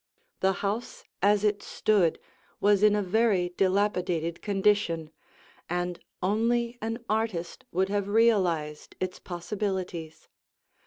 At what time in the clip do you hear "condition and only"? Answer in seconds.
4.41-6.79